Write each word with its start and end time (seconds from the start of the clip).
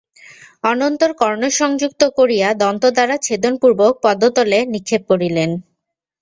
অনন্তর 0.63 1.11
কর্ণসংযুক্ত 1.21 2.01
করিয়া 2.17 2.47
দন্ত 2.61 2.83
দ্বারা 2.95 3.15
ছেদনপূর্বক 3.25 3.93
পদতলে 4.03 4.59
নিক্ষেপ 4.73 5.01
করিলেন। 5.11 5.49